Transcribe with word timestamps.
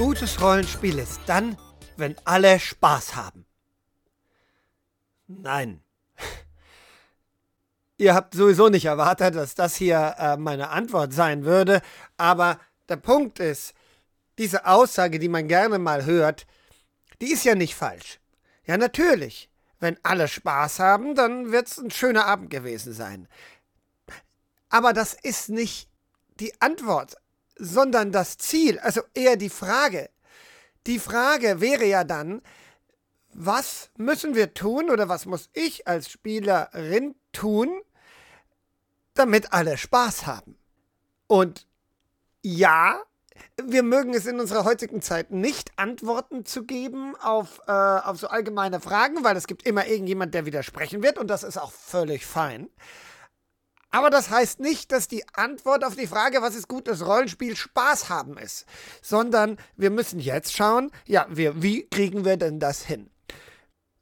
Gutes 0.00 0.40
Rollenspiel 0.40 0.98
ist 0.98 1.20
dann, 1.26 1.58
wenn 1.98 2.16
alle 2.24 2.58
Spaß 2.58 3.16
haben. 3.16 3.44
Nein. 5.26 5.82
Ihr 7.98 8.14
habt 8.14 8.32
sowieso 8.32 8.70
nicht 8.70 8.86
erwartet, 8.86 9.34
dass 9.34 9.54
das 9.54 9.76
hier 9.76 10.14
äh, 10.16 10.38
meine 10.38 10.70
Antwort 10.70 11.12
sein 11.12 11.44
würde, 11.44 11.82
aber 12.16 12.58
der 12.88 12.96
Punkt 12.96 13.40
ist, 13.40 13.74
diese 14.38 14.64
Aussage, 14.64 15.18
die 15.18 15.28
man 15.28 15.48
gerne 15.48 15.78
mal 15.78 16.06
hört, 16.06 16.46
die 17.20 17.30
ist 17.30 17.44
ja 17.44 17.54
nicht 17.54 17.74
falsch. 17.74 18.20
Ja, 18.64 18.78
natürlich. 18.78 19.50
Wenn 19.80 19.98
alle 20.02 20.28
Spaß 20.28 20.78
haben, 20.78 21.14
dann 21.14 21.52
wird 21.52 21.66
es 21.66 21.76
ein 21.76 21.90
schöner 21.90 22.24
Abend 22.24 22.48
gewesen 22.48 22.94
sein. 22.94 23.28
Aber 24.70 24.94
das 24.94 25.12
ist 25.12 25.50
nicht 25.50 25.90
die 26.36 26.58
Antwort, 26.62 27.19
sondern 27.60 28.10
das 28.10 28.38
Ziel, 28.38 28.78
also 28.78 29.02
eher 29.14 29.36
die 29.36 29.50
Frage. 29.50 30.10
Die 30.86 30.98
Frage 30.98 31.60
wäre 31.60 31.84
ja 31.84 32.04
dann, 32.04 32.42
was 33.32 33.90
müssen 33.96 34.34
wir 34.34 34.54
tun 34.54 34.90
oder 34.90 35.08
was 35.08 35.26
muss 35.26 35.50
ich 35.52 35.86
als 35.86 36.10
Spielerin 36.10 37.14
tun, 37.32 37.80
damit 39.14 39.52
alle 39.52 39.76
Spaß 39.76 40.26
haben? 40.26 40.56
Und 41.26 41.66
ja, 42.42 43.00
wir 43.62 43.82
mögen 43.82 44.14
es 44.14 44.26
in 44.26 44.40
unserer 44.40 44.64
heutigen 44.64 45.02
Zeit 45.02 45.30
nicht, 45.30 45.70
Antworten 45.76 46.44
zu 46.44 46.64
geben 46.64 47.14
auf, 47.16 47.60
äh, 47.66 47.72
auf 47.72 48.18
so 48.18 48.28
allgemeine 48.28 48.80
Fragen, 48.80 49.22
weil 49.22 49.36
es 49.36 49.46
gibt 49.46 49.66
immer 49.66 49.86
irgendjemand, 49.86 50.34
der 50.34 50.46
widersprechen 50.46 51.02
wird 51.02 51.18
und 51.18 51.28
das 51.28 51.42
ist 51.42 51.58
auch 51.58 51.72
völlig 51.72 52.26
fein. 52.26 52.68
Aber 53.90 54.10
das 54.10 54.30
heißt 54.30 54.60
nicht, 54.60 54.92
dass 54.92 55.08
die 55.08 55.24
Antwort 55.34 55.84
auf 55.84 55.96
die 55.96 56.06
Frage, 56.06 56.42
was 56.42 56.54
ist 56.54 56.68
gutes 56.68 57.04
Rollenspiel, 57.04 57.56
Spaß 57.56 58.08
haben 58.08 58.38
ist, 58.38 58.64
sondern 59.02 59.58
wir 59.76 59.90
müssen 59.90 60.20
jetzt 60.20 60.54
schauen, 60.54 60.92
ja, 61.06 61.26
wir, 61.28 61.60
wie 61.62 61.88
kriegen 61.88 62.24
wir 62.24 62.36
denn 62.36 62.60
das 62.60 62.82
hin? 62.82 63.10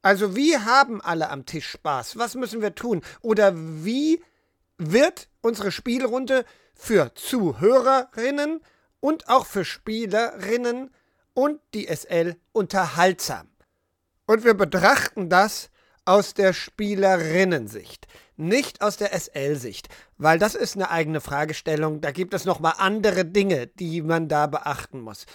Also 0.03 0.37
wie 0.37 0.57
haben 0.59 1.01
alle 1.01 1.31
am 1.31 1.47
Tisch 1.47 1.69
Spaß? 1.71 2.19
Was 2.19 2.35
müssen 2.35 2.61
wir 2.61 2.75
tun? 2.75 3.03
Oder 3.23 3.53
wie 3.55 4.23
wird 4.77 5.29
unsere 5.41 5.73
Spielrunde 5.73 6.45
für 6.75 7.15
Zuhörerinnen 7.15 8.61
und 9.01 9.29
auch 9.29 9.47
für 9.47 9.65
Spielerinnen 9.65 10.91
und 11.35 11.61
die 11.75 11.87
SL 11.87 12.37
unterhaltsam? 12.53 13.49
Und 14.27 14.45
wir 14.45 14.55
betrachten 14.55 15.31
das 15.31 15.71
aus 16.09 16.35
der 16.35 16.53
Spielerinnensicht 16.55 18.07
nicht 18.39 18.83
aus 18.83 18.97
der 18.97 19.13
SL-Sicht, 19.19 19.89
weil 20.17 20.39
das 20.39 20.55
ist 20.55 20.77
eine 20.77 20.91
eigene 20.91 21.21
Fragestellung. 21.21 22.01
Da 22.01 22.13
gibt 22.13 22.35
es 22.35 22.45
nochmal 22.45 22.75
andere 22.79 23.25
Dinge, 23.25 23.67
die 23.67 24.01
man 24.01 24.29
da 24.29 24.47
beachten 24.47 25.01
muss. 25.01 25.27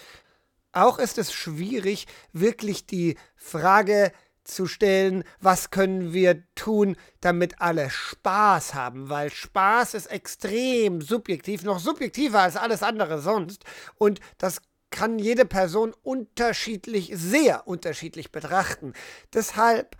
Auch 0.71 0.97
ist 0.99 1.17
es 1.17 1.33
schwierig, 1.33 2.07
wirklich 2.31 2.85
die 2.85 3.17
Frage 3.35 4.13
zu 4.45 4.65
stellen, 4.65 5.23
was 5.39 5.69
können 5.69 6.13
wir 6.13 6.43
tun, 6.55 6.95
damit 7.21 7.61
alle 7.61 7.89
Spaß 7.89 8.73
haben, 8.73 9.09
weil 9.09 9.30
Spaß 9.30 9.93
ist 9.93 10.08
extrem 10.08 11.02
subjektiv, 11.02 11.63
noch 11.63 11.80
subjektiver 11.80 12.39
als 12.39 12.55
alles 12.55 12.83
andere 12.83 13.21
sonst 13.21 13.63
und 13.95 14.19
das 14.37 14.61
kann 14.89 15.19
jede 15.19 15.45
Person 15.45 15.93
unterschiedlich, 16.03 17.11
sehr 17.13 17.67
unterschiedlich 17.67 18.31
betrachten. 18.31 18.93
Deshalb 19.33 19.97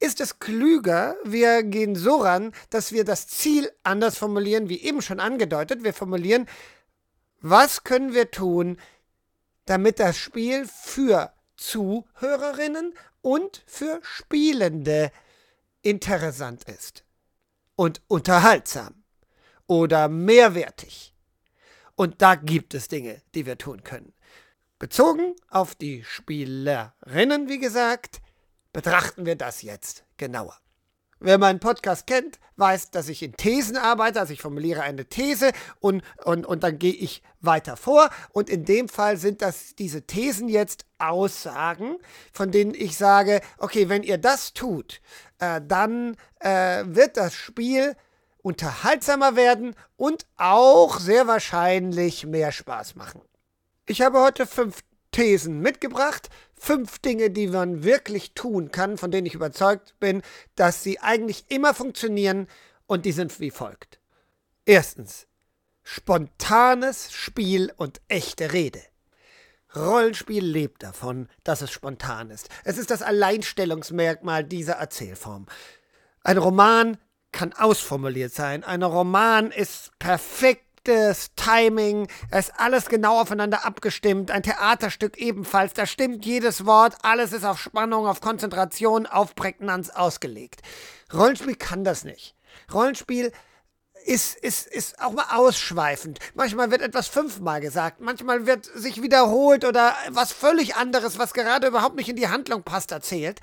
ist 0.00 0.20
es 0.20 0.38
klüger, 0.38 1.16
wir 1.24 1.62
gehen 1.62 1.96
so 1.96 2.18
ran, 2.18 2.52
dass 2.70 2.92
wir 2.92 3.04
das 3.04 3.26
Ziel 3.26 3.70
anders 3.82 4.16
formulieren, 4.16 4.68
wie 4.68 4.80
eben 4.82 5.02
schon 5.02 5.20
angedeutet. 5.20 5.82
Wir 5.82 5.92
formulieren, 5.92 6.46
was 7.40 7.84
können 7.84 8.14
wir 8.14 8.30
tun, 8.30 8.78
damit 9.64 9.98
das 10.00 10.16
Spiel 10.16 10.66
für 10.66 11.32
Zuhörerinnen 11.56 12.94
und 13.22 13.62
für 13.66 14.00
Spielende 14.02 15.10
interessant 15.82 16.64
ist 16.64 17.04
und 17.76 18.00
unterhaltsam 18.08 19.04
oder 19.66 20.08
mehrwertig. 20.08 21.14
Und 21.96 22.22
da 22.22 22.36
gibt 22.36 22.74
es 22.74 22.88
Dinge, 22.88 23.22
die 23.34 23.44
wir 23.46 23.58
tun 23.58 23.82
können. 23.82 24.14
Bezogen 24.78 25.34
auf 25.48 25.74
die 25.74 26.04
Spielerinnen, 26.04 27.48
wie 27.48 27.58
gesagt, 27.58 28.20
betrachten 28.78 29.26
wir 29.26 29.34
das 29.34 29.62
jetzt 29.62 30.04
genauer. 30.18 30.56
Wer 31.18 31.36
meinen 31.38 31.58
Podcast 31.58 32.06
kennt, 32.06 32.38
weiß, 32.58 32.92
dass 32.92 33.08
ich 33.08 33.24
in 33.24 33.32
Thesen 33.32 33.76
arbeite. 33.76 34.20
Also 34.20 34.32
ich 34.32 34.40
formuliere 34.40 34.82
eine 34.82 35.04
These 35.04 35.50
und, 35.80 36.04
und, 36.24 36.46
und 36.46 36.62
dann 36.62 36.78
gehe 36.78 36.92
ich 36.92 37.24
weiter 37.40 37.76
vor. 37.76 38.08
Und 38.30 38.48
in 38.48 38.64
dem 38.64 38.88
Fall 38.88 39.16
sind 39.16 39.42
das 39.42 39.74
diese 39.74 40.02
Thesen 40.02 40.48
jetzt 40.48 40.84
Aussagen, 40.98 41.96
von 42.32 42.52
denen 42.52 42.72
ich 42.72 42.96
sage, 42.96 43.40
okay, 43.58 43.88
wenn 43.88 44.04
ihr 44.04 44.16
das 44.16 44.52
tut, 44.52 45.00
äh, 45.40 45.60
dann 45.66 46.16
äh, 46.38 46.84
wird 46.86 47.16
das 47.16 47.34
Spiel 47.34 47.96
unterhaltsamer 48.42 49.34
werden 49.34 49.74
und 49.96 50.24
auch 50.36 51.00
sehr 51.00 51.26
wahrscheinlich 51.26 52.26
mehr 52.26 52.52
Spaß 52.52 52.94
machen. 52.94 53.22
Ich 53.86 54.02
habe 54.02 54.20
heute 54.20 54.46
fünf 54.46 54.84
Thesen 55.10 55.60
mitgebracht. 55.60 56.28
Fünf 56.54 56.98
Dinge, 56.98 57.30
die 57.30 57.48
man 57.48 57.84
wirklich 57.84 58.34
tun 58.34 58.70
kann, 58.70 58.98
von 58.98 59.10
denen 59.10 59.26
ich 59.26 59.34
überzeugt 59.34 59.94
bin, 60.00 60.22
dass 60.56 60.82
sie 60.82 61.00
eigentlich 61.00 61.44
immer 61.48 61.74
funktionieren 61.74 62.48
und 62.86 63.04
die 63.04 63.12
sind 63.12 63.38
wie 63.40 63.50
folgt. 63.50 64.00
Erstens. 64.64 65.26
Spontanes 65.82 67.12
Spiel 67.12 67.72
und 67.76 68.02
echte 68.08 68.52
Rede. 68.52 68.82
Rollenspiel 69.74 70.44
lebt 70.44 70.82
davon, 70.82 71.28
dass 71.44 71.62
es 71.62 71.70
spontan 71.70 72.30
ist. 72.30 72.48
Es 72.64 72.76
ist 72.78 72.90
das 72.90 73.02
Alleinstellungsmerkmal 73.02 74.44
dieser 74.44 74.74
Erzählform. 74.74 75.46
Ein 76.22 76.38
Roman 76.38 76.98
kann 77.32 77.52
ausformuliert 77.52 78.34
sein. 78.34 78.64
Ein 78.64 78.82
Roman 78.82 79.50
ist 79.50 79.92
perfekt 79.98 80.67
perfektes 80.88 81.34
Timing, 81.36 82.08
es 82.30 82.48
ist 82.48 82.54
alles 82.58 82.86
genau 82.86 83.20
aufeinander 83.20 83.66
abgestimmt, 83.66 84.30
ein 84.30 84.42
Theaterstück 84.42 85.18
ebenfalls, 85.18 85.74
da 85.74 85.86
stimmt 85.86 86.24
jedes 86.24 86.64
Wort, 86.64 86.96
alles 87.02 87.32
ist 87.32 87.44
auf 87.44 87.60
Spannung, 87.60 88.06
auf 88.06 88.20
Konzentration, 88.20 89.06
auf 89.06 89.34
Prägnanz 89.34 89.90
ausgelegt. 89.90 90.62
Rollenspiel 91.12 91.56
kann 91.56 91.84
das 91.84 92.04
nicht. 92.04 92.34
Rollenspiel 92.72 93.32
ist, 94.06 94.38
ist, 94.38 94.66
ist 94.66 95.00
auch 95.00 95.12
mal 95.12 95.26
ausschweifend. 95.30 96.20
Manchmal 96.34 96.70
wird 96.70 96.80
etwas 96.80 97.08
fünfmal 97.08 97.60
gesagt, 97.60 98.00
manchmal 98.00 98.46
wird 98.46 98.64
sich 98.64 99.02
wiederholt 99.02 99.64
oder 99.64 99.94
was 100.10 100.32
völlig 100.32 100.76
anderes, 100.76 101.18
was 101.18 101.34
gerade 101.34 101.66
überhaupt 101.66 101.96
nicht 101.96 102.08
in 102.08 102.16
die 102.16 102.28
Handlung 102.28 102.62
passt, 102.62 102.92
erzählt. 102.92 103.40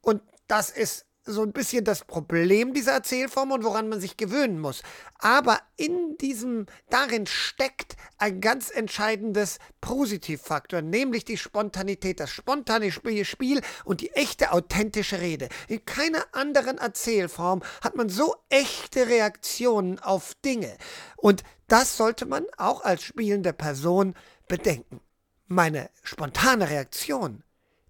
Und 0.00 0.22
das 0.48 0.70
ist 0.70 1.04
so 1.26 1.42
ein 1.42 1.52
bisschen 1.52 1.84
das 1.84 2.04
Problem 2.04 2.72
dieser 2.72 2.92
Erzählform 2.92 3.50
und 3.50 3.64
woran 3.64 3.88
man 3.88 4.00
sich 4.00 4.16
gewöhnen 4.16 4.60
muss. 4.60 4.82
Aber 5.18 5.60
in 5.76 6.16
diesem, 6.18 6.66
darin 6.88 7.26
steckt 7.26 7.96
ein 8.18 8.40
ganz 8.40 8.70
entscheidendes 8.70 9.58
Positivfaktor, 9.80 10.82
nämlich 10.82 11.24
die 11.24 11.36
Spontanität, 11.36 12.20
das 12.20 12.30
spontane 12.30 12.90
Spiel 12.92 13.60
und 13.84 14.00
die 14.00 14.12
echte, 14.12 14.52
authentische 14.52 15.20
Rede. 15.20 15.48
In 15.68 15.84
keiner 15.84 16.24
anderen 16.32 16.78
Erzählform 16.78 17.62
hat 17.82 17.96
man 17.96 18.08
so 18.08 18.36
echte 18.48 19.08
Reaktionen 19.08 19.98
auf 19.98 20.34
Dinge. 20.44 20.76
Und 21.16 21.42
das 21.68 21.96
sollte 21.96 22.26
man 22.26 22.46
auch 22.56 22.82
als 22.84 23.02
spielende 23.02 23.52
Person 23.52 24.14
bedenken. 24.48 25.00
Meine 25.48 25.90
spontane 26.02 26.70
Reaktion, 26.70 27.42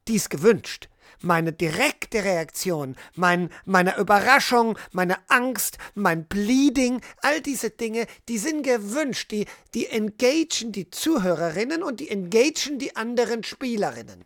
die 0.09 0.17
ist 0.17 0.31
gewünscht 0.31 0.89
meine 1.21 1.53
direkte 1.53 2.25
Reaktion, 2.25 2.97
mein, 3.15 3.51
meine 3.65 3.97
Überraschung, 3.99 4.79
meine 4.93 5.17
Angst, 5.29 5.79
mein 5.95 6.27
Bleeding, 6.27 7.01
all 7.23 7.41
diese 7.41 7.71
Dinge, 7.71 8.07
die 8.29 8.39
sind 8.39 8.63
gewünscht, 8.63 9.31
die, 9.31 9.47
die 9.75 9.87
engagen 9.87 10.73
die 10.73 10.91
Zuhörerinnen 10.91 11.83
und 11.83 12.01
die 12.01 12.11
engagen 12.11 12.79
die 12.79 12.97
anderen 12.97 13.45
Spielerinnen. 13.45 14.25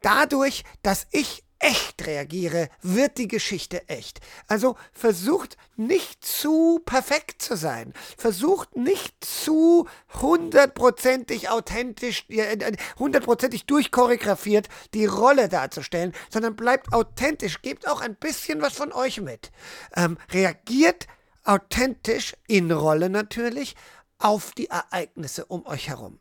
Dadurch, 0.00 0.64
dass 0.82 1.06
ich 1.12 1.44
echt 1.60 2.06
reagiere, 2.06 2.68
wird 2.82 3.18
die 3.18 3.28
Geschichte 3.28 3.88
echt. 3.88 4.20
Also 4.48 4.76
versucht 4.92 5.56
nicht 5.76 6.24
zu 6.24 6.80
perfekt 6.84 7.42
zu 7.42 7.56
sein. 7.56 7.92
Versucht 8.16 8.76
nicht 8.76 9.14
zu 9.24 9.86
hundertprozentig 10.20 11.50
authentisch, 11.50 12.24
äh, 12.28 12.54
äh, 12.54 12.76
hundertprozentig 12.98 13.66
durchchoreografiert 13.66 14.68
die 14.94 15.06
Rolle 15.06 15.48
darzustellen, 15.48 16.12
sondern 16.30 16.56
bleibt 16.56 16.92
authentisch. 16.92 17.62
Gebt 17.62 17.86
auch 17.86 18.00
ein 18.00 18.16
bisschen 18.16 18.60
was 18.62 18.74
von 18.74 18.92
euch 18.92 19.20
mit. 19.20 19.52
Ähm, 19.94 20.18
reagiert 20.32 21.06
authentisch 21.44 22.34
in 22.48 22.72
Rolle 22.72 23.10
natürlich 23.10 23.76
auf 24.18 24.52
die 24.52 24.68
Ereignisse 24.68 25.44
um 25.44 25.66
euch 25.66 25.88
herum. 25.88 26.20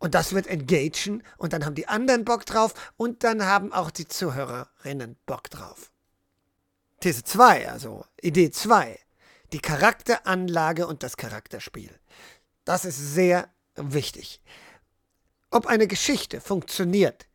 Und 0.00 0.14
das 0.14 0.32
wird 0.32 0.46
engagen 0.46 1.22
und 1.36 1.52
dann 1.52 1.64
haben 1.64 1.74
die 1.74 1.86
anderen 1.86 2.24
Bock 2.24 2.46
drauf 2.46 2.92
und 2.96 3.22
dann 3.22 3.44
haben 3.44 3.70
auch 3.70 3.90
die 3.90 4.08
Zuhörerinnen 4.08 5.16
Bock 5.26 5.50
drauf. 5.50 5.92
These 7.00 7.22
2, 7.22 7.70
also 7.70 8.06
Idee 8.20 8.50
2, 8.50 8.98
die 9.52 9.60
Charakteranlage 9.60 10.86
und 10.86 11.02
das 11.02 11.18
Charakterspiel. 11.18 11.90
Das 12.64 12.86
ist 12.86 12.96
sehr 12.96 13.50
wichtig. 13.76 14.40
Ob 15.50 15.66
eine 15.66 15.86
Geschichte 15.86 16.40
funktioniert, 16.40 17.26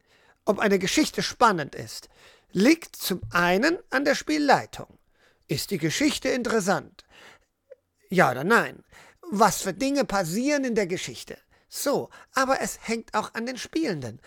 ob 0.44 0.60
eine 0.60 0.80
Geschichte 0.80 1.22
spannend 1.22 1.76
ist, 1.76 2.10
liegt 2.52 2.96
zum 2.96 3.22
einen 3.30 3.78
an 3.92 4.06
der 4.06 4.16
Spielleitung. 4.16 4.98
Ist 5.48 5.70
die 5.70 5.78
Geschichte 5.78 6.30
interessant? 6.30 7.04
Ja 8.10 8.32
oder 8.32 8.44
nein? 8.44 8.84
Was 9.30 9.62
für 9.62 9.74
Dinge 9.74 10.06
passieren 10.06 10.64
in 10.64 10.74
der 10.74 10.88
Geschichte? 10.88 11.38
So, 11.76 12.10
aber 12.34 12.62
es 12.62 12.80
hängt 12.84 13.14
auch 13.14 13.34
an 13.34 13.46
den 13.46 13.58
Spielenden. 13.58 14.22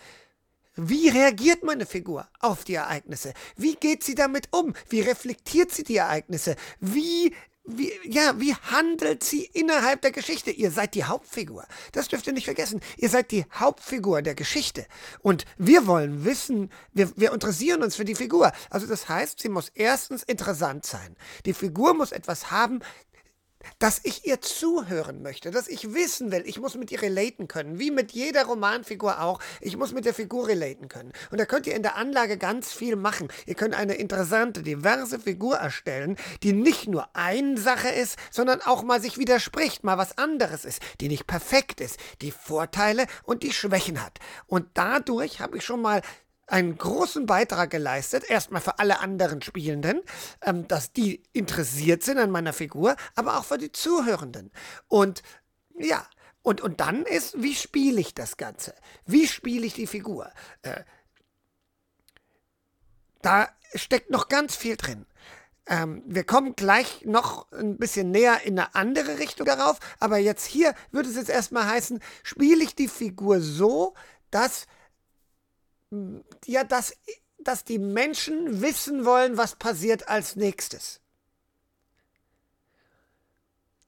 Wie 0.75 1.09
reagiert 1.09 1.63
meine 1.63 1.87
Figur 1.87 2.27
auf 2.39 2.63
die 2.63 2.75
Ereignisse? 2.75 3.33
Wie 3.57 3.73
geht 3.73 4.03
sie 4.03 4.13
damit 4.13 4.49
um? 4.51 4.75
Wie 4.87 5.01
reflektiert 5.01 5.71
sie 5.71 5.83
die 5.83 5.97
Ereignisse? 5.97 6.55
Wie 6.79 7.33
wie, 7.71 7.91
ja, 8.03 8.39
wie 8.39 8.55
handelt 8.55 9.23
sie 9.23 9.43
innerhalb 9.43 10.01
der 10.01 10.11
Geschichte? 10.11 10.49
Ihr 10.49 10.71
seid 10.71 10.95
die 10.95 11.03
Hauptfigur. 11.03 11.65
Das 11.91 12.07
dürft 12.07 12.25
ihr 12.25 12.33
nicht 12.33 12.45
vergessen. 12.45 12.81
Ihr 12.97 13.09
seid 13.09 13.29
die 13.31 13.45
Hauptfigur 13.53 14.23
der 14.23 14.33
Geschichte. 14.33 14.87
Und 15.21 15.45
wir 15.57 15.85
wollen 15.85 16.25
wissen, 16.25 16.71
wir, 16.93 17.11
wir 17.15 17.31
interessieren 17.31 17.83
uns 17.83 17.95
für 17.95 18.05
die 18.05 18.15
Figur. 18.15 18.51
Also 18.71 18.87
das 18.87 19.07
heißt, 19.07 19.39
sie 19.39 19.49
muss 19.49 19.69
erstens 19.69 20.23
interessant 20.23 20.85
sein. 20.85 21.15
Die 21.45 21.53
Figur 21.53 21.93
muss 21.93 22.11
etwas 22.11 22.49
haben, 22.49 22.79
dass 23.79 23.99
ich 24.03 24.25
ihr 24.25 24.41
zuhören 24.41 25.21
möchte, 25.21 25.51
dass 25.51 25.67
ich 25.67 25.93
wissen 25.93 26.31
will, 26.31 26.43
ich 26.45 26.59
muss 26.59 26.75
mit 26.75 26.91
ihr 26.91 27.01
relaten 27.01 27.47
können, 27.47 27.79
wie 27.79 27.91
mit 27.91 28.11
jeder 28.11 28.45
Romanfigur 28.45 29.21
auch. 29.21 29.39
Ich 29.61 29.77
muss 29.77 29.93
mit 29.93 30.05
der 30.05 30.13
Figur 30.13 30.47
relaten 30.47 30.87
können. 30.87 31.11
Und 31.31 31.39
da 31.39 31.45
könnt 31.45 31.67
ihr 31.67 31.75
in 31.75 31.83
der 31.83 31.95
Anlage 31.95 32.37
ganz 32.37 32.71
viel 32.71 32.95
machen. 32.95 33.29
Ihr 33.45 33.55
könnt 33.55 33.75
eine 33.75 33.95
interessante, 33.95 34.63
diverse 34.63 35.19
Figur 35.19 35.57
erstellen, 35.57 36.17
die 36.43 36.53
nicht 36.53 36.87
nur 36.87 37.15
eine 37.15 37.57
Sache 37.57 37.89
ist, 37.89 38.17
sondern 38.31 38.61
auch 38.61 38.83
mal 38.83 39.01
sich 39.01 39.17
widerspricht, 39.17 39.83
mal 39.83 39.97
was 39.97 40.17
anderes 40.17 40.65
ist, 40.65 40.81
die 41.01 41.09
nicht 41.09 41.27
perfekt 41.27 41.81
ist, 41.81 41.99
die 42.21 42.31
Vorteile 42.31 43.07
und 43.23 43.43
die 43.43 43.53
Schwächen 43.53 44.03
hat. 44.03 44.19
Und 44.47 44.67
dadurch 44.73 45.41
habe 45.41 45.57
ich 45.57 45.65
schon 45.65 45.81
mal 45.81 46.01
einen 46.49 46.77
großen 46.77 47.25
Beitrag 47.25 47.69
geleistet, 47.69 48.29
erstmal 48.29 48.61
für 48.61 48.79
alle 48.79 48.99
anderen 48.99 49.41
Spielenden, 49.41 50.01
ähm, 50.41 50.67
dass 50.67 50.91
die 50.91 51.23
interessiert 51.33 52.03
sind 52.03 52.17
an 52.17 52.31
meiner 52.31 52.53
Figur, 52.53 52.95
aber 53.15 53.37
auch 53.37 53.45
für 53.45 53.57
die 53.57 53.71
Zuhörenden. 53.71 54.51
Und 54.87 55.21
ja, 55.77 56.05
und, 56.41 56.61
und 56.61 56.79
dann 56.79 57.05
ist, 57.05 57.41
wie 57.41 57.55
spiele 57.55 57.99
ich 57.99 58.13
das 58.13 58.37
Ganze? 58.37 58.73
Wie 59.05 59.27
spiele 59.27 59.65
ich 59.65 59.73
die 59.73 59.87
Figur? 59.87 60.31
Äh, 60.61 60.83
da 63.21 63.49
steckt 63.75 64.09
noch 64.09 64.29
ganz 64.29 64.55
viel 64.55 64.77
drin. 64.77 65.05
Ähm, 65.67 66.01
wir 66.05 66.23
kommen 66.23 66.55
gleich 66.55 67.05
noch 67.05 67.51
ein 67.51 67.77
bisschen 67.77 68.11
näher 68.11 68.41
in 68.43 68.57
eine 68.57 68.73
andere 68.73 69.19
Richtung 69.19 69.45
darauf, 69.45 69.79
aber 69.99 70.17
jetzt 70.17 70.45
hier 70.45 70.73
würde 70.91 71.09
es 71.09 71.15
jetzt 71.15 71.29
erstmal 71.29 71.67
heißen, 71.67 72.01
spiele 72.23 72.63
ich 72.63 72.73
die 72.73 72.87
Figur 72.87 73.41
so, 73.41 73.93
dass 74.31 74.65
ja, 76.45 76.63
dass, 76.63 76.93
dass 77.39 77.63
die 77.63 77.79
Menschen 77.79 78.61
wissen 78.61 79.05
wollen, 79.05 79.37
was 79.37 79.55
passiert 79.55 80.07
als 80.07 80.35
nächstes. 80.35 81.01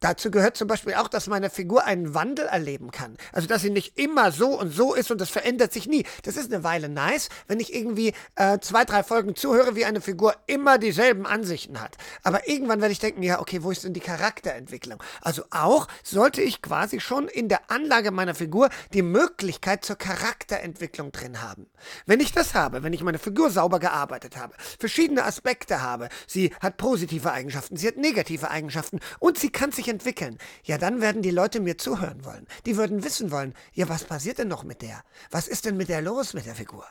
Dazu 0.02 0.32
gehört 0.32 0.58
zum 0.58 0.68
Beispiel 0.68 0.96
auch, 0.96 1.08
dass 1.08 1.28
meine 1.28 1.52
Figur 1.52 1.86
einen 1.86 2.16
Wandel 2.16 2.48
erleben 2.48 2.90
kann. 2.90 3.18
Also, 3.32 3.48
dass 3.48 3.62
sie 3.62 3.70
nicht 3.70 4.00
immer 4.00 4.32
so 4.32 4.60
und 4.60 4.74
so 4.74 4.96
ist 4.96 5.12
und 5.12 5.22
das 5.22 5.30
verändert 5.30 5.72
sich 5.72 5.88
nie. 5.88 6.06
Das 6.24 6.38
ist 6.38 6.52
eine 6.52 6.64
Weile 6.64 6.90
nice, 6.90 7.30
wenn 7.48 7.60
ich 7.60 7.74
irgendwie 7.74 8.14
äh, 8.36 8.58
zwei, 8.60 8.84
drei 8.84 9.04
Folgen 9.04 9.36
zuhöre, 9.36 9.76
wie 9.76 9.86
eine 9.86 10.02
Figur 10.02 10.34
immer 10.48 10.80
dieselben 10.80 11.28
Ansichten 11.28 11.80
hat. 11.80 11.98
Aber 12.24 12.50
irgendwann 12.50 12.82
werde 12.82 12.92
ich 12.92 13.00
denken, 13.00 13.22
ja, 13.22 13.40
okay, 13.40 13.62
wo 13.62 13.70
ist 13.70 13.84
denn 13.84 13.94
die 13.94 14.00
Charakterentwicklung? 14.00 15.02
Also 15.22 15.44
auch 15.52 15.88
sollte 16.04 16.42
ich 16.42 16.64
quasi 16.64 17.00
schon 17.00 17.28
in 17.28 17.48
der 17.48 17.70
Anlage 17.70 18.10
meiner 18.10 18.34
Figur 18.34 18.70
die 18.94 19.04
Möglichkeit 19.04 19.86
zur 19.86 19.98
Charakterentwicklung 19.98 21.12
drin 21.12 21.44
haben. 21.44 21.68
Wenn 22.08 22.20
ich 22.20 22.32
das 22.32 22.56
habe, 22.56 22.82
wenn 22.82 22.94
ich 22.94 23.04
meine 23.04 23.20
Figur 23.20 23.52
sauber 23.52 23.80
gearbeitet 23.80 24.36
habe, 24.36 24.56
verschiedene 24.80 25.26
Aspekte 25.26 25.84
habe, 25.84 26.10
sie 26.26 26.56
hat 26.60 26.78
positive 26.78 27.32
Eigenschaften, 27.32 27.78
sie 27.78 27.88
hat 27.88 27.98
negative 27.98 28.50
Eigenschaften 28.50 29.00
und 29.20 29.38
sie 29.38 29.52
kann 29.52 29.72
sich 29.72 29.91
entwickeln, 29.92 30.38
ja, 30.64 30.78
dann 30.78 31.02
werden 31.02 31.22
die 31.22 31.32
Leute 31.32 31.60
mir 31.60 31.78
zuhören 31.78 32.26
wollen. 32.26 32.48
Die 32.66 32.78
würden 32.78 33.04
wissen 33.04 33.30
wollen, 33.30 33.54
ja, 33.74 33.88
was 33.88 34.06
passiert 34.06 34.40
denn 34.40 34.48
noch 34.48 34.64
mit 34.64 34.82
der? 34.82 35.04
Was 35.30 35.48
ist 35.48 35.66
denn 35.66 35.78
mit 35.78 35.90
der 35.90 36.02
los, 36.02 36.34
mit 36.34 36.48
der 36.48 36.56
Figur? 36.56 36.86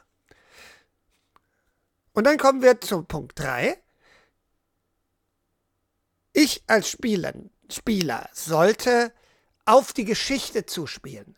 Und 2.12 2.24
dann 2.24 2.38
kommen 2.38 2.62
wir 2.62 2.80
zu 2.80 3.02
Punkt 3.02 3.38
3. 3.38 3.76
Ich 6.32 6.62
als 6.66 6.88
Spieler, 6.88 7.32
Spieler 7.68 8.28
sollte 8.32 9.12
auf 9.64 9.92
die 9.92 10.04
Geschichte 10.04 10.66
zuspielen. 10.66 11.36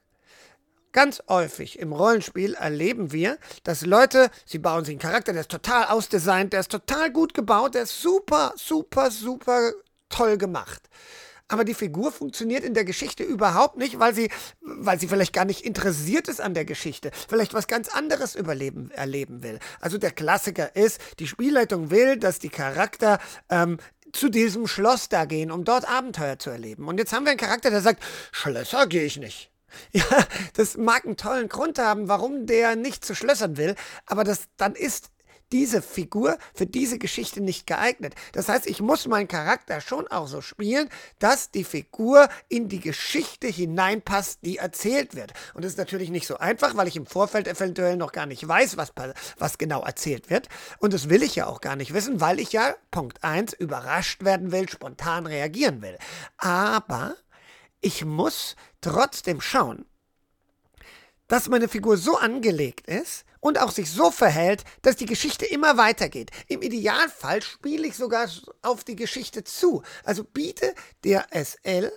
Ganz 0.93 1.23
häufig 1.29 1.79
im 1.79 1.93
Rollenspiel 1.93 2.55
erleben 2.55 3.13
wir, 3.13 3.39
dass 3.63 3.87
Leute, 3.87 4.31
sie 4.45 4.59
bauen 4.59 4.85
sich 4.85 4.93
einen 4.93 5.01
Charakter, 5.01 5.33
der 5.33 5.43
ist 5.43 5.51
total 5.51 5.87
ausdesignt, 5.87 6.53
der 6.53 6.61
ist 6.61 6.71
total 6.71 7.11
gut 7.11 7.33
gebaut, 7.33 7.75
der 7.75 7.85
ist 7.85 8.03
super, 8.03 8.53
super, 8.57 9.11
super 9.11 9.73
toll 10.11 10.37
gemacht 10.37 10.83
aber 11.53 11.65
die 11.65 11.75
Figur 11.75 12.13
funktioniert 12.13 12.65
in 12.65 12.75
der 12.75 12.85
Geschichte 12.85 13.23
überhaupt 13.23 13.77
nicht, 13.77 13.99
weil 13.99 14.15
sie, 14.15 14.31
weil 14.61 14.99
sie 14.99 15.09
vielleicht 15.09 15.33
gar 15.33 15.45
nicht 15.45 15.65
interessiert 15.65 16.29
ist 16.29 16.41
an 16.41 16.55
der 16.55 16.65
Geschichte, 16.65 17.11
vielleicht 17.29 17.55
was 17.55 17.67
ganz 17.67 17.89
anderes 17.89 18.35
überleben, 18.35 18.91
erleben 18.91 19.43
will. 19.43 19.59
Also 19.81 19.99
der 19.99 20.11
Klassiker 20.11 20.75
ist, 20.77 21.01
die 21.19 21.27
Spielleitung 21.27 21.91
will, 21.91 22.17
dass 22.17 22.39
die 22.39 22.49
Charakter 22.49 23.19
ähm, 23.51 23.79
zu 24.13 24.29
diesem 24.29 24.67
Schloss 24.67 25.09
da 25.09 25.25
gehen, 25.25 25.51
um 25.51 25.65
dort 25.65 25.89
Abenteuer 25.89 26.39
zu 26.39 26.51
erleben. 26.51 26.89
Und 26.89 26.99
jetzt 26.99 27.13
haben 27.13 27.25
wir 27.25 27.31
einen 27.31 27.41
Charakter, 27.41 27.71
der 27.71 27.81
sagt, 27.81 28.03
Schlösser 28.31 28.87
gehe 28.87 29.05
ich 29.05 29.19
nicht. 29.19 29.51
Ja, 29.93 30.05
das 30.55 30.77
mag 30.77 31.07
einen 31.07 31.17
tollen 31.17 31.49
Grund 31.49 31.79
haben, 31.79 32.07
warum 32.07 32.45
der 32.45 32.77
nicht 32.77 33.07
zu 33.07 33.15
Schlössern 33.15 33.57
will, 33.57 33.75
aber 34.05 34.23
das 34.23 34.49
dann 34.59 34.75
ist 34.75 35.12
diese 35.53 35.83
Figur 35.83 36.39
für 36.55 36.67
diese 36.67 36.99
Geschichte 36.99 37.41
nicht 37.41 37.67
geeignet. 37.67 38.15
Das 38.33 38.49
heißt, 38.49 38.67
ich 38.67 38.81
muss 38.81 39.07
meinen 39.07 39.29
Charakter 39.29 39.81
schon 39.81 40.09
auch 40.09 40.27
so 40.27 40.41
spielen, 40.41 40.89
dass 41.19 41.51
die 41.51 41.65
Figur 41.65 42.29
in 42.49 42.69
die 42.69 42.81
Geschichte 42.81 43.47
hineinpasst, 43.47 44.41
die 44.43 44.57
erzählt 44.57 45.15
wird. 45.15 45.33
Und 45.55 45.65
das 45.65 45.73
ist 45.73 45.79
natürlich 45.79 46.11
nicht 46.11 46.27
so 46.27 46.39
einfach, 46.39 46.77
weil 46.77 46.89
ich 46.89 46.97
im 46.97 47.07
Vorfeld 47.07 47.47
eventuell 47.47 47.97
noch 47.97 48.13
gar 48.13 48.27
nicht 48.27 48.47
weiß, 48.47 48.77
was, 48.77 48.93
was 49.39 49.59
genau 49.59 49.83
erzählt 49.83 50.31
wird. 50.31 50.49
Und 50.79 50.95
das 50.95 51.09
will 51.09 51.23
ich 51.23 51.37
ja 51.37 51.47
auch 51.47 51.61
gar 51.61 51.77
nicht 51.77 51.93
wissen, 51.93 52.21
weil 52.21 52.41
ich 52.41 52.53
ja, 52.53 52.75
Punkt 52.91 53.23
1, 53.23 53.53
überrascht 53.53 54.25
werden 54.25 54.53
will, 54.53 54.69
spontan 54.69 55.27
reagieren 55.27 55.83
will. 55.83 55.99
Aber 56.39 57.15
ich 57.81 58.05
muss 58.05 58.57
trotzdem 58.81 59.41
schauen, 59.41 59.85
dass 61.29 61.49
meine 61.49 61.69
Figur 61.69 61.97
so 61.97 62.17
angelegt 62.17 62.87
ist, 62.87 63.25
und 63.43 63.59
auch 63.59 63.73
sich 63.73 63.91
so 63.91 64.11
verhält, 64.13 64.65
dass 64.83 64.97
die 64.97 65.05
Geschichte 65.05 65.45
immer 65.45 65.77
weitergeht. 65.77 66.31
Im 66.47 66.63
Idealfall 66.63 67.43
spiele 67.43 67.89
ich 67.89 67.97
sogar 67.97 68.31
auf 68.63 68.85
die 68.85 68.95
Geschichte 68.95 69.43
zu. 69.43 69.83
Also 70.05 70.23
biete 70.23 70.75
der 71.05 71.27
SL 71.33 71.93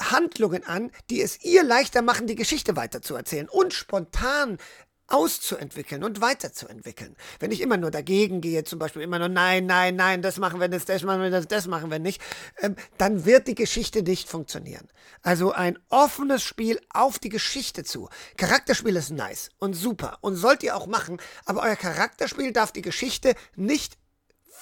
Handlungen 0.00 0.64
an, 0.64 0.90
die 1.10 1.20
es 1.20 1.44
ihr 1.44 1.62
leichter 1.62 2.02
machen, 2.02 2.26
die 2.26 2.34
Geschichte 2.34 2.74
weiterzuerzählen 2.74 3.48
und 3.48 3.74
spontan 3.74 4.58
auszuentwickeln 5.08 6.02
und 6.02 6.20
weiterzuentwickeln. 6.20 7.16
Wenn 7.38 7.52
ich 7.52 7.60
immer 7.60 7.76
nur 7.76 7.90
dagegen 7.90 8.40
gehe, 8.40 8.64
zum 8.64 8.78
Beispiel 8.78 9.02
immer 9.02 9.18
nur 9.18 9.28
nein, 9.28 9.66
nein, 9.66 9.96
nein, 9.96 10.22
das 10.22 10.38
machen 10.38 10.60
wir 10.60 10.68
nicht, 10.68 10.88
das 10.88 11.02
machen 11.02 11.20
wir 11.20 11.30
nicht, 11.30 11.52
das 11.52 11.66
machen 11.66 11.90
wir 11.90 11.98
nicht, 11.98 12.22
ähm, 12.60 12.76
dann 12.96 13.24
wird 13.24 13.46
die 13.46 13.54
Geschichte 13.54 14.02
nicht 14.02 14.28
funktionieren. 14.28 14.88
Also 15.22 15.52
ein 15.52 15.78
offenes 15.90 16.42
Spiel 16.42 16.80
auf 16.90 17.18
die 17.18 17.28
Geschichte 17.28 17.84
zu. 17.84 18.08
Charakterspiel 18.36 18.96
ist 18.96 19.10
nice 19.10 19.50
und 19.58 19.74
super 19.74 20.18
und 20.22 20.36
sollt 20.36 20.62
ihr 20.62 20.76
auch 20.76 20.86
machen, 20.86 21.20
aber 21.44 21.62
euer 21.62 21.76
Charakterspiel 21.76 22.52
darf 22.52 22.72
die 22.72 22.82
Geschichte 22.82 23.34
nicht 23.56 23.98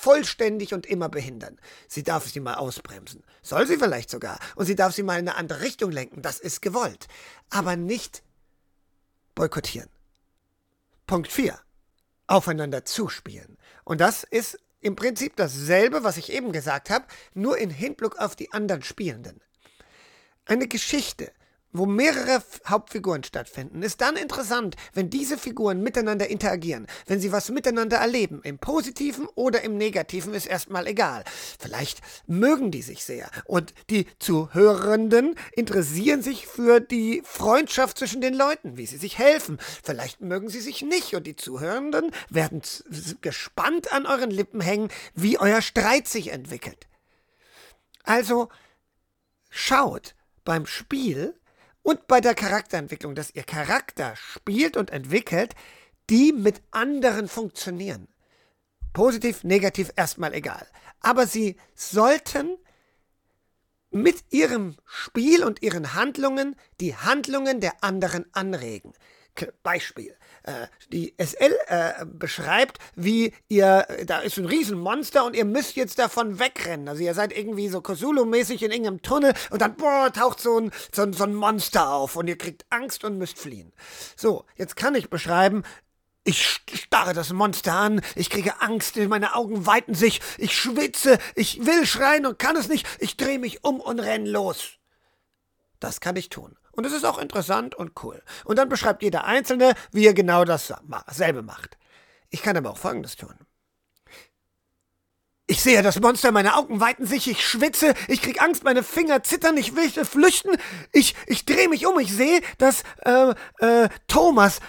vollständig 0.03 0.75
und 0.75 0.85
immer 0.87 1.09
behindern. 1.09 1.61
Sie 1.87 2.03
darf 2.03 2.29
sie 2.29 2.41
mal 2.41 2.55
ausbremsen. 2.55 3.23
Soll 3.41 3.69
sie 3.69 3.77
vielleicht 3.77 4.11
sogar. 4.11 4.41
Und 4.57 4.67
sie 4.67 4.75
darf 4.75 4.93
sie 4.93 5.05
mal 5.05 5.21
in 5.21 5.29
eine 5.29 5.39
andere 5.39 5.61
Richtung 5.61 5.93
lenken. 5.93 6.23
Das 6.23 6.41
ist 6.41 6.61
gewollt. 6.61 7.07
Aber 7.51 7.77
nicht 7.77 8.25
boykottieren. 9.37 9.92
Punkt 11.07 11.31
4. 11.31 11.59
Aufeinander 12.27 12.85
zuspielen. 12.85 13.59
Und 13.85 14.01
das 14.01 14.25
ist 14.25 14.59
im 14.81 14.97
Prinzip 14.97 15.37
dasselbe, 15.37 16.05
was 16.05 16.17
ich 16.17 16.33
eben 16.33 16.53
gesagt 16.53 16.91
habe, 16.91 17.07
nur 17.35 17.59
in 17.59 17.71
Hinblick 17.71 18.19
auf 18.19 18.37
die 18.37 18.53
anderen 18.53 18.83
Spielenden. 18.83 19.41
Eine 20.45 20.67
Geschichte 20.67 21.33
wo 21.73 21.87
mehrere 21.87 22.43
Hauptfiguren 22.67 23.25
stattfinden, 23.25 23.83
ist 23.83 24.01
dann 24.01 24.17
interessant, 24.17 24.77
wenn 24.93 25.11
diese 25.11 25.39
Figuren 25.39 25.83
miteinander 25.83 26.29
interagieren, 26.29 26.87
wenn 27.07 27.21
sie 27.21 27.33
was 27.33 27.51
miteinander 27.51 27.97
erleben. 27.97 28.41
Im 28.45 28.59
Positiven 28.59 29.27
oder 29.35 29.63
im 29.63 29.77
Negativen 29.77 30.35
ist 30.35 30.47
erstmal 30.47 30.87
egal. 30.87 31.25
Vielleicht 31.59 32.01
mögen 32.27 32.71
die 32.71 32.83
sich 32.83 33.05
sehr 33.05 33.31
und 33.45 33.75
die 33.91 34.07
Zuhörenden 34.19 35.35
interessieren 35.53 36.23
sich 36.23 36.47
für 36.47 36.81
die 36.81 37.23
Freundschaft 37.25 37.99
zwischen 37.99 38.21
den 38.21 38.35
Leuten, 38.35 38.77
wie 38.77 38.87
sie 38.87 38.99
sich 38.99 39.19
helfen. 39.19 39.59
Vielleicht 39.83 40.21
mögen 40.21 40.49
sie 40.49 40.61
sich 40.61 40.83
nicht 40.83 41.15
und 41.15 41.27
die 41.27 41.37
Zuhörenden 41.37 42.11
werden 42.29 42.63
gespannt 43.21 43.93
an 43.93 44.07
euren 44.07 44.31
Lippen 44.31 44.61
hängen, 44.61 44.89
wie 45.15 45.39
euer 45.39 45.63
Streit 45.63 46.07
sich 46.07 46.33
entwickelt. 46.33 46.87
Also 48.05 48.49
schaut 49.51 50.15
beim 50.45 50.67
Spiel, 50.67 51.39
Und 51.83 52.07
bei 52.07 52.21
der 52.21 52.35
Charakterentwicklung, 52.35 53.15
dass 53.15 53.35
ihr 53.35 53.43
Charakter 53.43 54.15
spielt 54.17 54.77
und 54.77 54.91
entwickelt, 54.91 55.55
die 56.11 56.33
mit 56.33 56.63
anderen 56.71 57.29
funktionieren. 57.29 58.09
Positiv, 58.93 59.45
negativ, 59.45 59.91
erstmal 59.97 60.35
egal. 60.35 60.67
Aber 61.01 61.27
sie 61.27 61.57
sollten 61.75 62.57
mit 63.91 64.25
ihrem 64.31 64.77
Spiel 64.87 65.45
und 65.45 65.63
ihren 65.63 65.95
Handlungen 65.95 66.57
die 66.81 66.97
Handlungen 66.97 67.61
der 67.61 67.83
anderen 67.83 68.27
anregen. 68.33 68.93
Beispiel. 69.63 70.17
Äh, 70.45 70.67
die 70.91 71.15
SL 71.19 71.57
äh, 71.67 72.05
beschreibt, 72.05 72.79
wie 72.97 73.33
ihr, 73.49 73.87
da 74.07 74.19
ist 74.21 74.39
ein 74.39 74.47
Riesenmonster 74.47 75.25
und 75.25 75.37
ihr 75.37 75.45
müsst 75.45 75.77
jetzt 75.77 75.99
davon 75.99 76.39
wegrennen. 76.39 76.89
Also 76.89 77.03
ihr 77.03 77.15
seid 77.15 77.37
irgendwie 77.37 77.69
so 77.69 77.79
Cthulhu-mäßig 77.79 78.63
in 78.63 78.71
irgendeinem 78.71 79.03
Tunnel 79.03 79.35
und 79.51 79.63
dann 79.63 79.77
boah, 79.77 80.13
taucht 80.13 80.41
so 80.41 80.59
ein, 80.59 80.73
so, 80.95 81.03
ein, 81.03 81.13
so 81.13 81.25
ein 81.25 81.35
Monster 81.35 81.93
auf 81.93 82.17
und 82.17 82.27
ihr 82.29 82.37
kriegt 82.37 82.67
Angst 82.71 83.05
und 83.05 83.19
müsst 83.19 83.39
fliehen. 83.39 83.73
So, 84.17 84.45
jetzt 84.57 84.77
kann 84.77 84.95
ich 84.95 85.11
beschreiben, 85.11 85.63
ich 86.25 86.61
starre 86.73 87.15
das 87.15 87.33
Monster 87.33 87.75
an, 87.75 88.01
ich 88.15 88.31
kriege 88.31 88.61
Angst, 88.61 88.97
meine 88.97 89.35
Augen 89.35 89.67
weiten 89.67 89.95
sich, 89.95 90.21
ich 90.39 90.57
schwitze, 90.57 91.19
ich 91.35 91.65
will 91.67 91.85
schreien 91.87 92.27
und 92.27 92.39
kann 92.39 92.57
es 92.57 92.69
nicht, 92.69 92.87
ich 93.01 93.17
drehe 93.17 93.39
mich 93.39 93.65
um 93.65 93.81
und 93.81 93.99
renn 93.99 94.27
los. 94.27 94.79
Das 95.81 96.01
kann 96.01 96.17
ich 96.17 96.29
tun. 96.29 96.57
Und 96.73 96.87
es 96.87 96.93
ist 96.93 97.05
auch 97.05 97.19
interessant 97.19 97.75
und 97.75 98.03
cool. 98.03 98.23
Und 98.45 98.59
dann 98.59 98.69
beschreibt 98.69 99.03
jeder 99.03 99.25
Einzelne, 99.25 99.75
wie 99.93 100.07
er 100.07 100.15
genau 100.15 100.45
dasselbe 100.45 101.43
macht. 101.43 101.79
Ich 102.31 102.43
kann 102.43 102.57
aber 102.57 102.71
auch 102.71 102.79
Folgendes 102.79 103.17
tun. 103.17 103.35
Ich 105.47 105.61
sehe 105.61 105.83
das 105.83 106.01
Monster, 106.01 106.33
meine 106.33 106.57
Augen 106.57 106.81
weiten 106.81 107.05
sich, 107.05 107.29
ich 107.29 107.47
schwitze, 107.47 107.95
ich 108.09 108.23
krieg 108.23 108.41
Angst, 108.41 108.65
meine 108.65 108.83
Finger 108.83 109.23
zittern, 109.23 109.57
ich 109.59 109.77
will 109.77 109.91
flüchten, 109.91 110.57
ich, 110.93 111.15
ich 111.27 111.45
drehe 111.45 111.69
mich 111.69 111.85
um, 111.85 111.99
ich 111.99 112.11
sehe, 112.13 112.41
dass 112.57 112.85
äh, 113.05 113.35
äh, 113.59 113.89
Thomas 114.07 114.61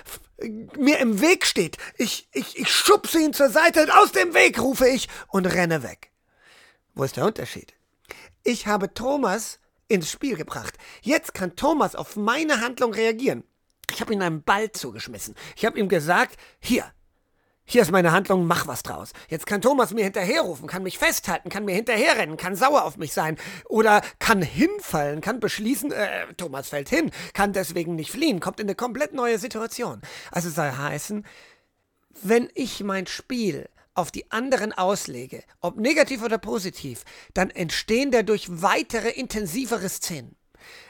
mir 0.77 0.99
im 0.99 1.21
Weg 1.21 1.45
steht. 1.45 1.77
Ich, 1.97 2.27
ich, 2.33 2.57
ich 2.57 2.69
schubse 2.69 3.19
ihn 3.19 3.33
zur 3.33 3.49
Seite, 3.49 3.87
aus 3.97 4.11
dem 4.11 4.33
Weg, 4.33 4.59
rufe 4.59 4.87
ich 4.87 5.07
und 5.29 5.45
renne 5.45 5.83
weg. 5.83 6.11
Wo 6.95 7.03
ist 7.03 7.15
der 7.15 7.25
Unterschied? 7.25 7.73
Ich 8.43 8.67
habe 8.67 8.93
Thomas 8.93 9.59
ins 9.87 10.11
Spiel 10.11 10.35
gebracht. 10.35 10.77
Jetzt 11.01 11.33
kann 11.33 11.55
Thomas 11.55 11.95
auf 11.95 12.15
meine 12.15 12.61
Handlung 12.61 12.93
reagieren. 12.93 13.43
Ich 13.91 14.01
habe 14.01 14.13
ihm 14.13 14.21
einen 14.21 14.43
Ball 14.43 14.71
zugeschmissen. 14.71 15.35
Ich 15.55 15.65
habe 15.65 15.79
ihm 15.79 15.89
gesagt, 15.89 16.37
hier, 16.59 16.91
hier 17.65 17.81
ist 17.81 17.91
meine 17.91 18.11
Handlung, 18.11 18.45
mach 18.45 18.67
was 18.67 18.83
draus. 18.83 19.13
Jetzt 19.29 19.45
kann 19.45 19.61
Thomas 19.61 19.93
mir 19.93 20.03
hinterherrufen, 20.03 20.67
kann 20.67 20.83
mich 20.83 20.97
festhalten, 20.97 21.49
kann 21.49 21.63
mir 21.63 21.75
hinterherrennen, 21.75 22.35
kann 22.35 22.55
sauer 22.55 22.83
auf 22.83 22.97
mich 22.97 23.13
sein 23.13 23.37
oder 23.65 24.01
kann 24.19 24.41
hinfallen, 24.41 25.21
kann 25.21 25.39
beschließen, 25.39 25.91
äh, 25.91 26.33
Thomas 26.35 26.69
fällt 26.69 26.89
hin, 26.89 27.11
kann 27.33 27.53
deswegen 27.53 27.95
nicht 27.95 28.11
fliehen, 28.11 28.41
kommt 28.41 28.59
in 28.59 28.67
eine 28.67 28.75
komplett 28.75 29.13
neue 29.13 29.39
Situation. 29.39 30.01
Also 30.31 30.49
soll 30.49 30.71
heißen, 30.71 31.25
wenn 32.21 32.49
ich 32.53 32.83
mein 32.83 33.07
Spiel 33.07 33.69
auf 33.93 34.11
die 34.11 34.31
anderen 34.31 34.73
auslege, 34.73 35.43
ob 35.61 35.77
negativ 35.77 36.23
oder 36.23 36.37
positiv, 36.37 37.03
dann 37.33 37.49
entstehen 37.49 38.11
dadurch 38.11 38.47
weitere 38.49 39.09
intensivere 39.09 39.89
Szenen. 39.89 40.35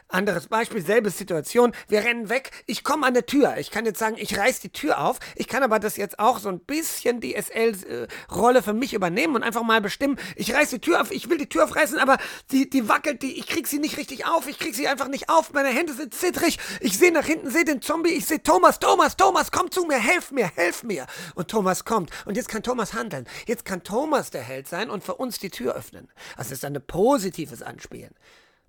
Anderes 0.08 0.48
Beispiel, 0.48 0.82
selbe 0.82 1.10
Situation. 1.10 1.74
Wir 1.88 2.04
rennen 2.04 2.30
weg. 2.30 2.52
Ich 2.68 2.84
komme 2.84 3.06
an 3.06 3.14
der 3.14 3.26
Tür. 3.26 3.56
Ich 3.58 3.72
kann 3.72 3.86
jetzt 3.86 4.00
sagen, 4.00 4.16
ich 4.20 4.38
reiß 4.38 4.60
die 4.60 4.70
Tür 4.70 5.00
auf. 5.04 5.20
Ich 5.36 5.48
kann 5.48 5.64
aber 5.64 5.80
das 5.80 5.98
jetzt 5.98 6.20
auch 6.20 6.40
so 6.40 6.50
ein 6.50 6.60
bisschen 6.60 7.20
die 7.20 7.36
SL-Rolle 7.36 8.62
für 8.62 8.74
mich 8.74 8.94
übernehmen 8.94 9.36
und 9.36 9.44
einfach 9.44 9.64
mal 9.64 9.82
bestimmen. 9.82 10.20
Ich 10.36 10.54
reiß 10.54 10.70
die 10.70 10.80
Tür 10.80 11.02
auf. 11.02 11.12
Ich 11.12 11.30
will 11.30 11.38
die 11.38 11.50
Tür 11.50 11.64
aufreißen, 11.64 11.98
aber 11.98 12.18
die, 12.52 12.70
die 12.70 12.88
wackelt. 12.88 13.24
Die, 13.24 13.40
ich 13.40 13.48
krieg 13.48 13.68
sie 13.68 13.80
nicht 13.80 13.98
richtig 13.98 14.26
auf. 14.28 14.48
Ich 14.48 14.60
krieg 14.60 14.76
sie 14.76 14.88
einfach 14.88 15.08
nicht 15.08 15.30
auf. 15.30 15.52
Meine 15.54 15.70
Hände 15.70 15.94
sind 15.94 16.14
zittrig. 16.14 16.60
Ich 16.80 16.98
sehe 16.98 17.12
nach 17.12 17.26
hinten, 17.26 17.50
sehe 17.50 17.66
den 17.66 17.82
Zombie. 17.82 18.12
Ich 18.12 18.26
sehe 18.26 18.44
Thomas. 18.44 18.80
Thomas, 18.80 19.18
Thomas, 19.18 19.52
komm 19.52 19.72
zu 19.72 19.86
mir. 19.86 19.98
Helf 19.98 20.32
mir, 20.32 20.52
helf 20.56 20.84
mir. 20.84 21.08
Und 21.36 21.50
Thomas 21.50 21.86
kommt. 21.86 22.12
Und 22.26 22.38
jetzt 22.38 22.50
kann 22.50 22.64
Thomas 22.64 22.94
handeln. 22.94 23.28
Jetzt 23.48 23.66
kann 23.66 23.84
Thomas 23.84 24.30
der 24.30 24.42
Held 24.42 24.68
sein 24.68 24.90
und 24.90 25.04
für 25.04 25.16
uns 25.16 25.40
die 25.40 25.50
Tür 25.50 25.76
öffnen. 25.76 26.10
Das 26.38 26.52
ist 26.52 26.64
ein 26.66 26.80
positives 26.86 27.64
Anspielen. 27.64 28.14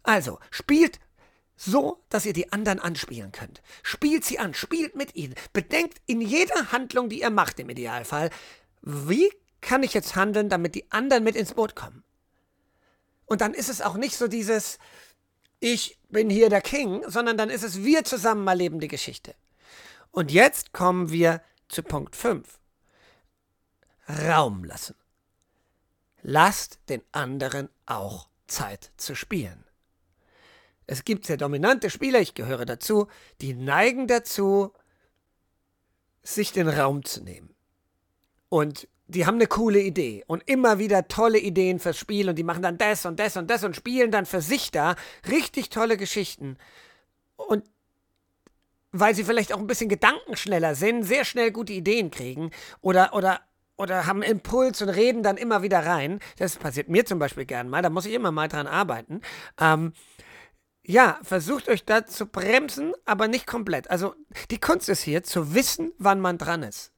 Also, 0.02 0.38
spielt 0.50 1.00
so, 1.56 2.02
dass 2.08 2.26
ihr 2.26 2.32
die 2.32 2.52
anderen 2.52 2.80
anspielen 2.80 3.32
könnt. 3.32 3.62
Spielt 3.82 4.24
sie 4.24 4.38
an, 4.38 4.54
spielt 4.54 4.96
mit 4.96 5.14
ihnen. 5.14 5.34
Bedenkt 5.52 6.00
in 6.06 6.20
jeder 6.20 6.72
Handlung, 6.72 7.08
die 7.08 7.20
ihr 7.20 7.30
macht, 7.30 7.60
im 7.60 7.70
Idealfall, 7.70 8.30
wie 8.82 9.30
kann 9.60 9.82
ich 9.82 9.94
jetzt 9.94 10.16
handeln, 10.16 10.48
damit 10.48 10.74
die 10.74 10.90
anderen 10.90 11.24
mit 11.24 11.36
ins 11.36 11.54
Boot 11.54 11.74
kommen. 11.74 12.04
Und 13.26 13.40
dann 13.40 13.54
ist 13.54 13.68
es 13.68 13.80
auch 13.80 13.96
nicht 13.96 14.16
so 14.16 14.28
dieses, 14.28 14.78
ich 15.60 15.98
bin 16.10 16.28
hier 16.28 16.50
der 16.50 16.60
King, 16.60 17.02
sondern 17.08 17.38
dann 17.38 17.50
ist 17.50 17.62
es, 17.62 17.82
wir 17.82 18.04
zusammen 18.04 18.46
erleben 18.46 18.80
die 18.80 18.88
Geschichte. 18.88 19.34
Und 20.10 20.30
jetzt 20.30 20.72
kommen 20.72 21.10
wir 21.10 21.40
zu 21.68 21.82
Punkt 21.82 22.14
5. 22.14 22.60
Raum 24.08 24.64
lassen. 24.64 24.94
Lasst 26.22 26.78
den 26.88 27.02
anderen 27.12 27.68
auch 27.86 28.28
Zeit 28.46 28.92
zu 28.96 29.14
spielen. 29.14 29.63
Es 30.86 31.04
gibt 31.04 31.26
sehr 31.26 31.36
dominante 31.36 31.90
Spieler, 31.90 32.20
ich 32.20 32.34
gehöre 32.34 32.66
dazu, 32.66 33.08
die 33.40 33.54
neigen 33.54 34.06
dazu, 34.06 34.72
sich 36.22 36.52
den 36.52 36.68
Raum 36.68 37.04
zu 37.04 37.22
nehmen. 37.22 37.54
Und 38.48 38.88
die 39.06 39.26
haben 39.26 39.34
eine 39.34 39.46
coole 39.46 39.80
Idee 39.80 40.24
und 40.26 40.42
immer 40.48 40.78
wieder 40.78 41.08
tolle 41.08 41.38
Ideen 41.38 41.78
fürs 41.78 41.98
Spiel 41.98 42.28
und 42.28 42.36
die 42.36 42.42
machen 42.42 42.62
dann 42.62 42.78
das 42.78 43.04
und 43.04 43.20
das 43.20 43.36
und 43.36 43.50
das 43.50 43.64
und 43.64 43.76
spielen 43.76 44.10
dann 44.10 44.26
für 44.26 44.40
sich 44.40 44.70
da 44.70 44.96
richtig 45.28 45.68
tolle 45.68 45.96
Geschichten. 45.96 46.56
Und 47.36 47.64
weil 48.92 49.14
sie 49.14 49.24
vielleicht 49.24 49.52
auch 49.52 49.58
ein 49.58 49.66
bisschen 49.66 49.88
gedankenschneller 49.88 50.74
sind, 50.74 51.02
sehr 51.02 51.24
schnell 51.24 51.50
gute 51.50 51.72
Ideen 51.72 52.10
kriegen 52.10 52.50
oder, 52.80 53.12
oder, 53.12 53.40
oder 53.76 54.06
haben 54.06 54.22
Impuls 54.22 54.80
und 54.80 54.88
reden 54.88 55.22
dann 55.22 55.36
immer 55.36 55.62
wieder 55.62 55.84
rein. 55.84 56.20
Das 56.38 56.56
passiert 56.56 56.88
mir 56.88 57.04
zum 57.04 57.18
Beispiel 57.18 57.44
gern 57.44 57.68
mal, 57.68 57.82
da 57.82 57.90
muss 57.90 58.06
ich 58.06 58.14
immer 58.14 58.30
mal 58.30 58.48
dran 58.48 58.68
arbeiten. 58.68 59.20
Ähm, 59.60 59.92
ja, 60.86 61.18
versucht 61.22 61.68
euch 61.68 61.84
da 61.84 62.06
zu 62.06 62.26
bremsen, 62.26 62.92
aber 63.04 63.28
nicht 63.28 63.46
komplett. 63.46 63.90
Also 63.90 64.14
die 64.50 64.60
Kunst 64.60 64.88
ist 64.88 65.02
hier 65.02 65.22
zu 65.22 65.54
wissen, 65.54 65.92
wann 65.98 66.20
man 66.20 66.38
dran 66.38 66.62
ist. 66.62 66.92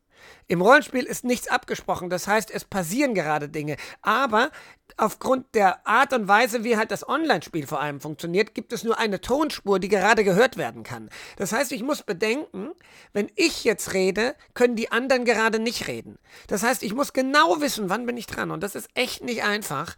Im 0.48 0.60
Rollenspiel 0.60 1.04
ist 1.04 1.24
nichts 1.24 1.48
abgesprochen, 1.48 2.08
das 2.08 2.28
heißt, 2.28 2.50
es 2.50 2.64
passieren 2.64 3.14
gerade 3.14 3.48
Dinge. 3.48 3.76
Aber 4.02 4.50
aufgrund 4.96 5.54
der 5.54 5.86
Art 5.86 6.12
und 6.12 6.28
Weise, 6.28 6.62
wie 6.62 6.76
halt 6.76 6.90
das 6.90 7.08
Online-Spiel 7.08 7.66
vor 7.66 7.80
allem 7.80 8.00
funktioniert, 8.00 8.54
gibt 8.54 8.72
es 8.72 8.84
nur 8.84 8.98
eine 8.98 9.20
Tonspur, 9.20 9.78
die 9.78 9.88
gerade 9.88 10.24
gehört 10.24 10.56
werden 10.56 10.84
kann. 10.84 11.10
Das 11.36 11.52
heißt, 11.52 11.72
ich 11.72 11.82
muss 11.82 12.02
bedenken, 12.02 12.70
wenn 13.12 13.30
ich 13.34 13.64
jetzt 13.64 13.92
rede, 13.92 14.34
können 14.54 14.76
die 14.76 14.92
anderen 14.92 15.24
gerade 15.24 15.58
nicht 15.58 15.88
reden. 15.88 16.18
Das 16.46 16.62
heißt, 16.62 16.82
ich 16.82 16.94
muss 16.94 17.12
genau 17.12 17.60
wissen, 17.60 17.90
wann 17.90 18.06
bin 18.06 18.16
ich 18.16 18.26
dran. 18.26 18.50
Und 18.50 18.62
das 18.62 18.74
ist 18.74 18.88
echt 18.94 19.24
nicht 19.24 19.42
einfach. 19.42 19.96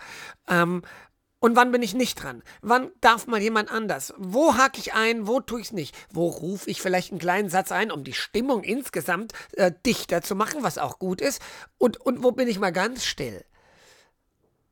Ähm, 0.48 0.82
und 1.40 1.54
wann 1.54 1.70
bin 1.70 1.82
ich 1.82 1.94
nicht 1.94 2.22
dran? 2.22 2.42
Wann 2.62 2.90
darf 3.00 3.26
mal 3.26 3.40
jemand 3.40 3.70
anders? 3.70 4.12
Wo 4.16 4.56
hake 4.56 4.80
ich 4.80 4.94
ein? 4.94 5.26
Wo 5.26 5.40
tue 5.40 5.60
ich 5.60 5.68
es 5.68 5.72
nicht? 5.72 5.94
Wo 6.12 6.26
rufe 6.28 6.68
ich 6.68 6.82
vielleicht 6.82 7.12
einen 7.12 7.20
kleinen 7.20 7.48
Satz 7.48 7.70
ein, 7.70 7.92
um 7.92 8.02
die 8.02 8.12
Stimmung 8.12 8.64
insgesamt 8.64 9.32
äh, 9.52 9.70
dichter 9.86 10.22
zu 10.22 10.34
machen, 10.34 10.62
was 10.62 10.78
auch 10.78 10.98
gut 10.98 11.20
ist? 11.20 11.40
Und, 11.78 11.98
und 11.98 12.24
wo 12.24 12.32
bin 12.32 12.48
ich 12.48 12.58
mal 12.58 12.72
ganz 12.72 13.04
still? 13.04 13.44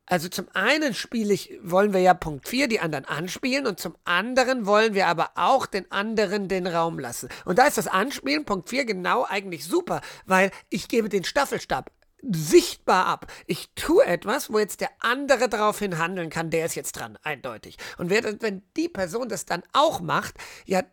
Also 0.09 0.29
zum 0.29 0.47
einen 0.53 0.93
spiele 0.93 1.33
ich, 1.33 1.59
wollen 1.61 1.93
wir 1.93 1.99
ja 1.99 2.13
Punkt 2.13 2.47
4 2.47 2.69
die 2.69 2.79
anderen 2.79 3.03
anspielen 3.03 3.67
und 3.67 3.77
zum 3.77 3.95
anderen 4.05 4.65
wollen 4.65 4.93
wir 4.93 5.07
aber 5.07 5.31
auch 5.35 5.65
den 5.65 5.91
anderen 5.91 6.47
den 6.47 6.65
Raum 6.65 6.97
lassen. 6.97 7.27
Und 7.43 7.59
da 7.59 7.65
ist 7.65 7.77
das 7.77 7.87
Anspielen, 7.87 8.45
Punkt 8.45 8.69
4, 8.69 8.85
genau 8.85 9.25
eigentlich 9.25 9.65
super, 9.65 10.01
weil 10.25 10.51
ich 10.69 10.87
gebe 10.87 11.09
den 11.09 11.25
Staffelstab 11.25 11.91
sichtbar 12.21 13.05
ab. 13.05 13.31
Ich 13.45 13.69
tue 13.75 14.05
etwas, 14.05 14.51
wo 14.51 14.59
jetzt 14.59 14.81
der 14.81 14.89
andere 14.99 15.49
daraufhin 15.49 15.97
handeln 15.97 16.29
kann, 16.29 16.49
der 16.49 16.65
ist 16.65 16.75
jetzt 16.75 16.93
dran, 16.93 17.17
eindeutig. 17.23 17.77
Und 17.97 18.09
wenn 18.09 18.63
die 18.75 18.89
Person 18.89 19.29
das 19.29 19.45
dann 19.45 19.63
auch 19.73 19.99
macht, 19.99 20.35
ja, 20.65 20.83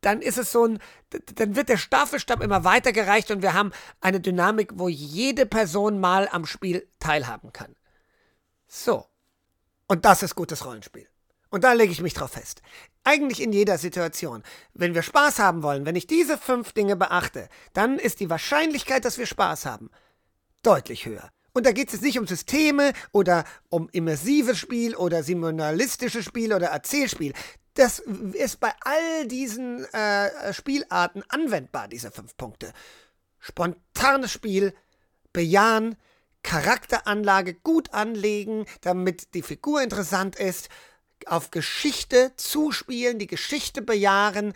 dann 0.00 0.22
ist 0.22 0.38
es 0.38 0.52
so 0.52 0.66
ein, 0.66 0.78
dann 1.34 1.56
wird 1.56 1.68
der 1.68 1.78
Staffelstab 1.78 2.42
immer 2.42 2.64
weitergereicht 2.64 3.30
und 3.30 3.42
wir 3.42 3.54
haben 3.54 3.72
eine 4.00 4.20
Dynamik, 4.20 4.72
wo 4.74 4.88
jede 4.88 5.46
Person 5.46 5.98
mal 5.98 6.28
am 6.30 6.46
Spiel 6.46 6.88
teilhaben 7.00 7.52
kann. 7.52 7.74
So. 8.68 9.06
Und 9.88 10.04
das 10.04 10.22
ist 10.22 10.34
gutes 10.34 10.64
Rollenspiel. 10.64 11.08
Und 11.48 11.64
da 11.64 11.72
lege 11.72 11.92
ich 11.92 12.02
mich 12.02 12.14
drauf 12.14 12.32
fest. 12.32 12.60
Eigentlich 13.04 13.40
in 13.40 13.52
jeder 13.52 13.78
Situation. 13.78 14.42
Wenn 14.74 14.94
wir 14.94 15.02
Spaß 15.02 15.38
haben 15.38 15.62
wollen, 15.62 15.86
wenn 15.86 15.96
ich 15.96 16.06
diese 16.06 16.38
fünf 16.38 16.72
Dinge 16.72 16.96
beachte, 16.96 17.48
dann 17.72 17.98
ist 17.98 18.20
die 18.20 18.30
Wahrscheinlichkeit, 18.30 19.04
dass 19.04 19.18
wir 19.18 19.26
Spaß 19.26 19.64
haben, 19.64 19.90
deutlich 20.66 21.06
höher. 21.06 21.30
Und 21.52 21.64
da 21.64 21.72
geht 21.72 21.88
es 21.88 21.94
jetzt 21.94 22.02
nicht 22.02 22.18
um 22.18 22.26
Systeme 22.26 22.92
oder 23.12 23.44
um 23.70 23.88
immersives 23.90 24.58
Spiel 24.58 24.94
oder 24.94 25.22
simulalistisches 25.22 26.24
Spiel 26.24 26.52
oder 26.52 26.66
Erzählspiel. 26.66 27.32
Das 27.74 27.98
ist 27.98 28.60
bei 28.60 28.72
all 28.80 29.26
diesen 29.26 29.84
äh, 29.92 30.52
Spielarten 30.52 31.22
anwendbar, 31.28 31.88
diese 31.88 32.10
fünf 32.10 32.36
Punkte. 32.36 32.72
Spontanes 33.38 34.32
Spiel, 34.32 34.74
bejahen, 35.32 35.96
Charakteranlage 36.42 37.54
gut 37.54 37.92
anlegen, 37.94 38.66
damit 38.80 39.34
die 39.34 39.42
Figur 39.42 39.82
interessant 39.82 40.36
ist, 40.36 40.68
auf 41.26 41.50
Geschichte 41.50 42.32
zuspielen, 42.36 43.18
die 43.18 43.26
Geschichte 43.26 43.82
bejahen, 43.82 44.52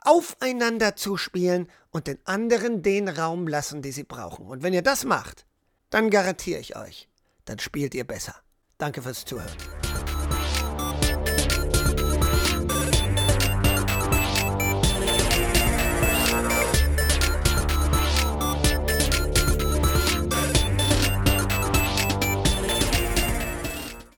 aufeinander 0.00 0.96
zuspielen 0.96 1.68
und 1.90 2.06
den 2.06 2.18
anderen 2.24 2.82
den 2.82 3.08
Raum 3.08 3.48
lassen, 3.48 3.82
den 3.82 3.92
sie 3.92 4.04
brauchen. 4.04 4.46
Und 4.46 4.62
wenn 4.62 4.72
ihr 4.72 4.82
das 4.82 5.04
macht, 5.04 5.46
dann 5.90 6.10
garantiere 6.10 6.60
ich 6.60 6.76
euch, 6.76 7.08
dann 7.44 7.58
spielt 7.58 7.94
ihr 7.94 8.04
besser. 8.04 8.36
Danke 8.78 9.02
fürs 9.02 9.24
Zuhören. 9.24 9.99